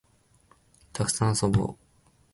[0.93, 1.75] たくさん遊ぼう